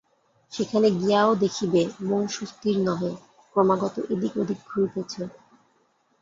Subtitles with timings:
[0.51, 3.11] সেখানে গিয়াও দেখিবে, মন সুস্থির নহে,
[3.55, 5.21] ক্রমাগত এদিক ওদিক ঘুরিতেছে।